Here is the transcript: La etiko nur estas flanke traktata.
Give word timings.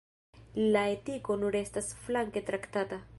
La 0.69 0.81
etiko 0.93 1.37
nur 1.43 1.59
estas 1.61 1.93
flanke 2.07 2.47
traktata. 2.51 3.03